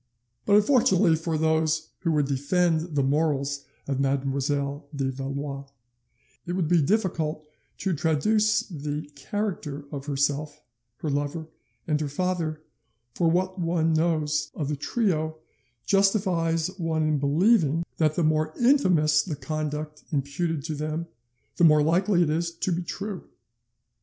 But 0.47 0.55
unfortunately 0.55 1.15
for 1.15 1.37
those 1.37 1.89
who 1.99 2.11
would 2.13 2.25
defend 2.25 2.95
the 2.95 3.03
morals 3.03 3.65
of 3.87 3.99
Mademoiselle 3.99 4.87
de 4.95 5.11
Valois, 5.11 5.65
it 6.47 6.53
would 6.53 6.67
be 6.67 6.81
difficult 6.81 7.45
to 7.77 7.93
traduce 7.93 8.61
the 8.67 9.07
character 9.13 9.85
of 9.91 10.07
herself, 10.07 10.63
her 11.01 11.09
lover, 11.11 11.45
and 11.87 12.01
her 12.01 12.07
father, 12.09 12.63
for 13.13 13.29
what 13.29 13.59
one 13.59 13.93
knows 13.93 14.49
of 14.55 14.69
the 14.69 14.75
trio 14.75 15.37
justifies 15.85 16.69
one 16.79 17.03
in 17.03 17.19
believing 17.19 17.85
that 17.97 18.15
the 18.15 18.23
more 18.23 18.55
infamous 18.59 19.21
the 19.21 19.35
conduct 19.35 20.03
imputed 20.11 20.63
to 20.63 20.73
them, 20.73 21.05
the 21.57 21.63
more 21.63 21.83
likely 21.83 22.23
it 22.23 22.29
is 22.31 22.49
to 22.51 22.71
be 22.71 22.81
true. 22.81 23.25